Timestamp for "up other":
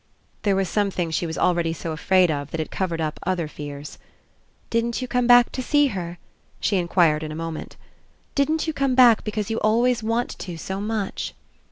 2.99-3.47